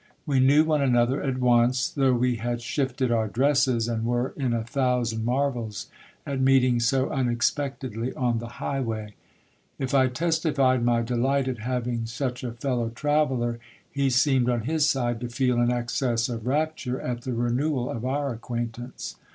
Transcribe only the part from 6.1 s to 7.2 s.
at meeting so